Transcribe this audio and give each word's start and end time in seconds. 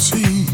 See. 0.00 0.46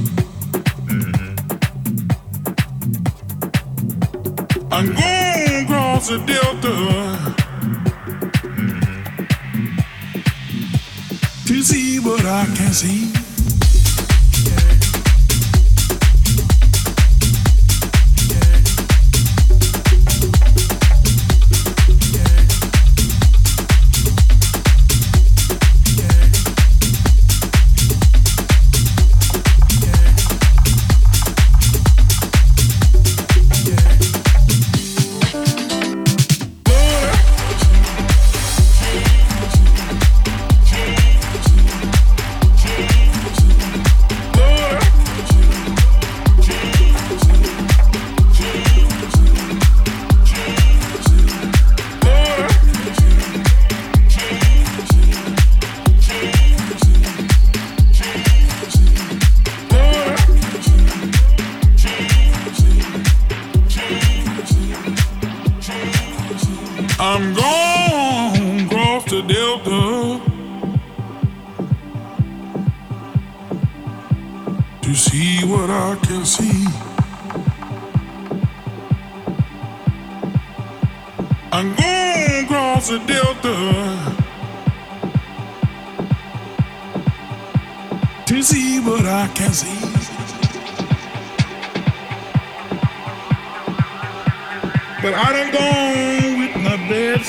I'm 4.73 4.87
going 4.93 5.65
across 5.65 6.09
the 6.09 6.19
delta 6.27 6.75
mm-hmm. 8.43 9.77
to 11.47 11.63
see 11.63 12.01
what 12.01 12.27
I 12.27 12.47
can 12.57 12.73
see. 12.73 13.16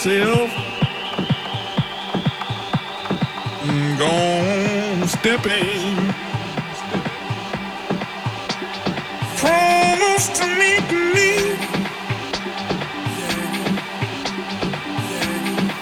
My 0.06 0.14
bad 0.14 0.28
self. 0.28 0.52
Mm, 3.64 3.98
Gone 3.98 5.08
stepping. 5.08 6.14
Promise 9.38 10.28
to 10.40 10.46
meet 10.60 10.92
me. 11.14 11.56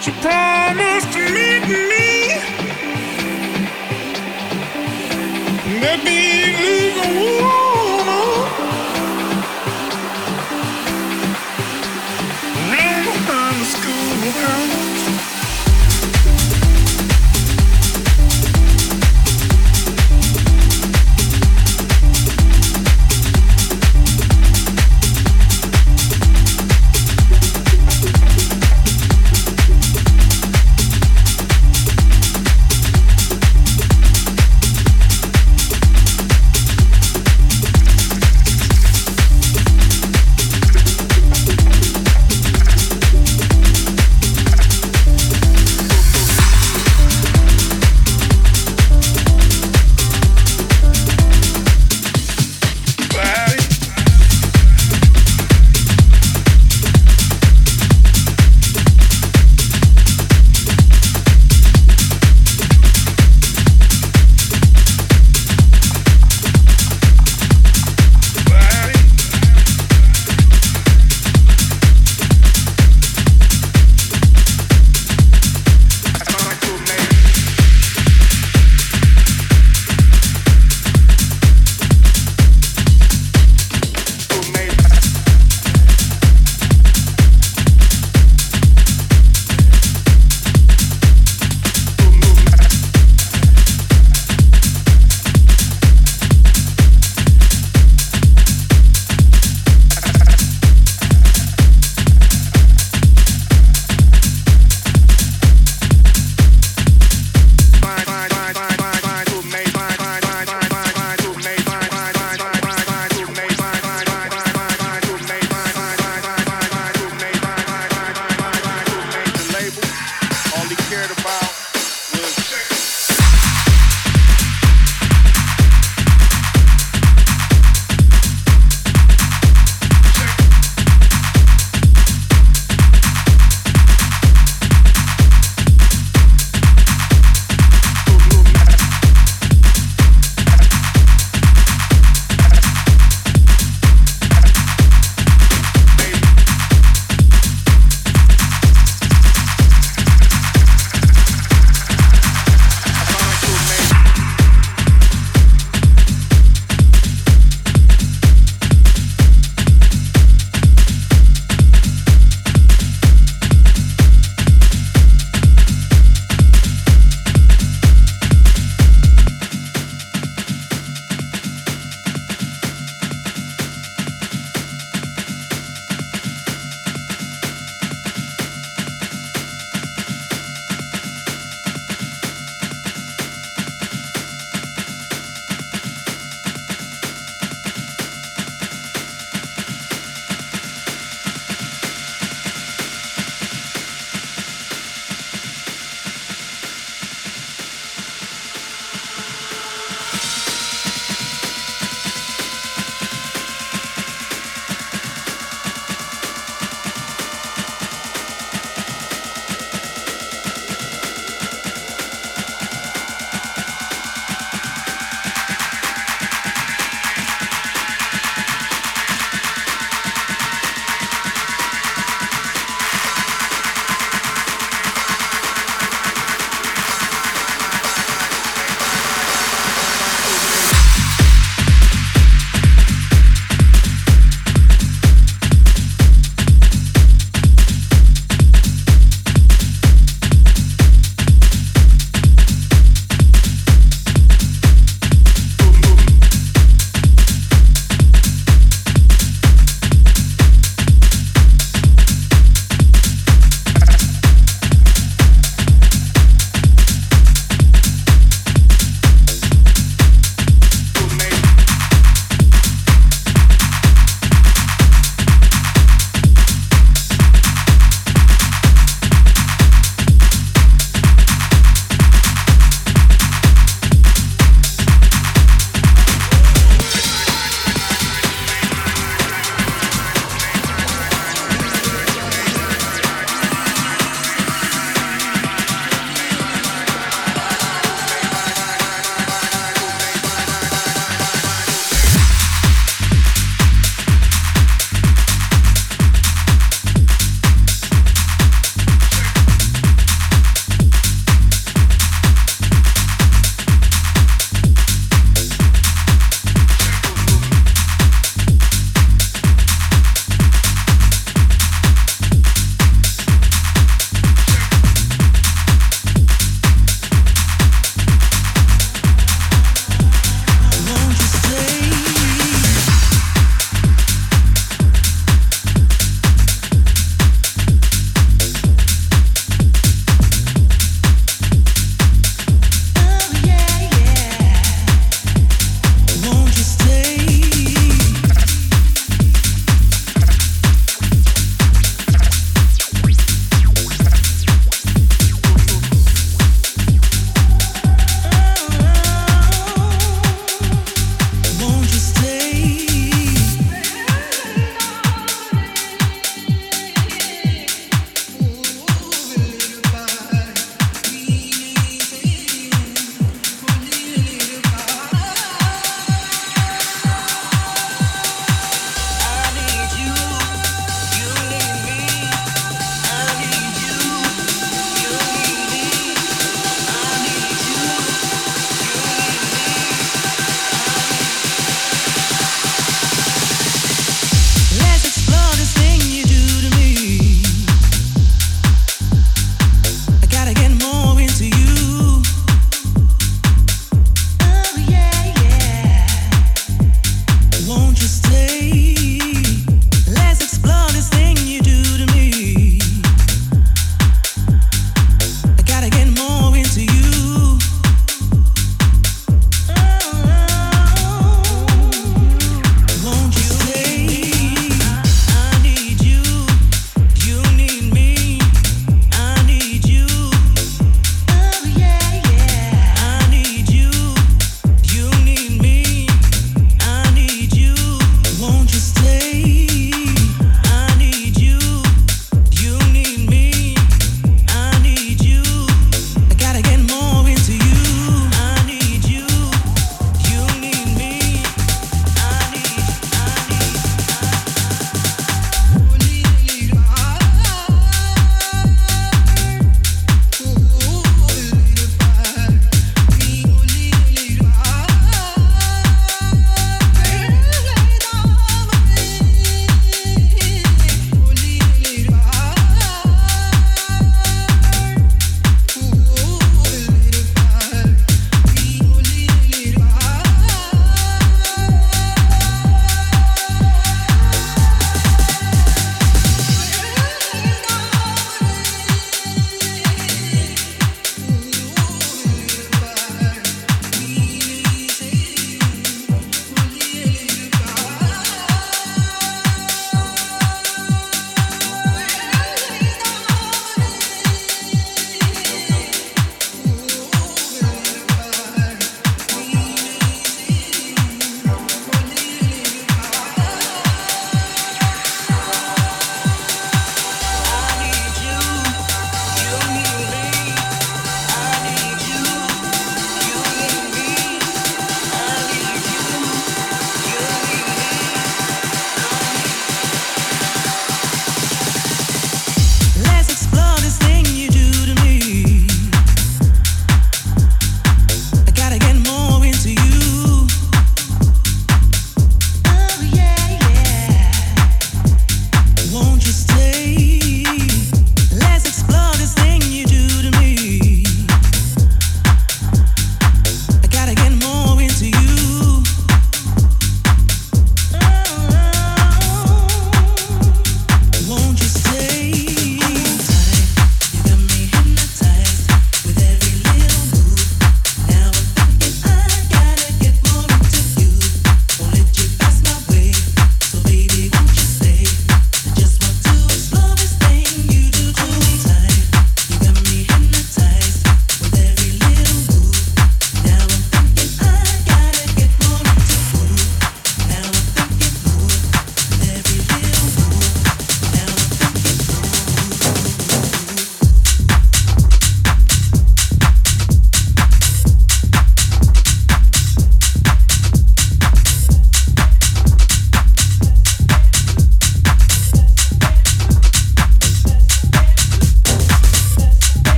She 0.00 0.10
promised 0.22 1.12
to 1.12 1.20
meet 1.36 1.68
me. 1.68 2.08
That 5.80 6.00
big 6.04 6.58
legal 6.60 7.40
woman. 7.40 7.69
Hum. 14.32 14.79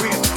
The 0.00 0.31